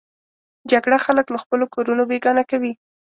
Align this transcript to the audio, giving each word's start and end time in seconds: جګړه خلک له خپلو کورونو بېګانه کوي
جګړه 0.71 0.97
خلک 1.05 1.25
له 1.33 1.37
خپلو 1.43 1.65
کورونو 1.73 2.03
بېګانه 2.09 2.43
کوي 2.51 2.73